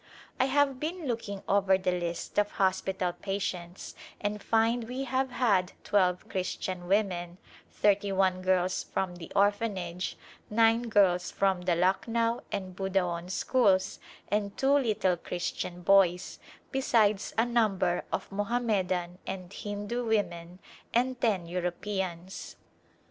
I 0.39 0.45
have 0.45 0.79
been 0.79 1.05
looking 1.05 1.43
over 1.47 1.77
the 1.77 1.91
list 1.91 2.39
of 2.39 2.53
hos 2.53 2.81
pital 2.81 3.13
patients 3.21 3.93
and 4.19 4.41
find 4.41 4.85
we 4.85 5.03
have 5.03 5.29
had 5.29 5.73
twelve 5.83 6.27
Christian 6.27 6.87
women, 6.87 7.37
thirty 7.71 8.11
one 8.11 8.41
girls 8.41 8.81
from 8.81 9.17
the 9.17 9.31
Orphanage, 9.35 10.17
nine 10.49 10.89
girls 10.89 11.29
from 11.29 11.61
the 11.61 11.75
Lucknow 11.75 12.41
and 12.51 12.75
Budaon 12.75 13.29
schools 13.29 13.99
and 14.29 14.57
two 14.57 14.73
little 14.73 15.17
Christian 15.17 15.83
boys, 15.83 16.39
besides 16.71 17.35
a 17.37 17.45
number 17.45 18.03
of 18.11 18.27
Moham 18.31 18.63
medan 18.65 19.19
and 19.27 19.53
Hindu 19.53 20.03
women 20.03 20.57
and 20.95 21.21
ten 21.21 21.45
Europeans. 21.45 22.55